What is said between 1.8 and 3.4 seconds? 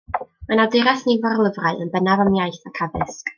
yn bennaf am iaith ac addysg.